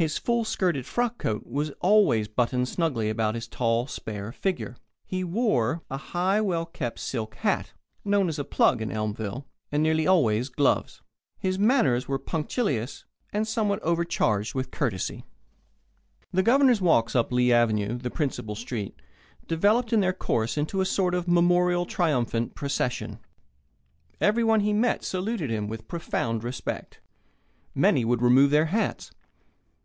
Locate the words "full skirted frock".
0.16-1.18